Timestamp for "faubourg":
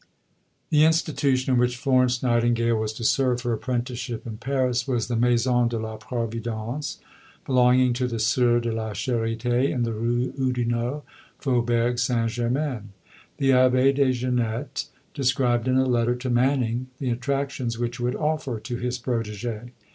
11.43-11.99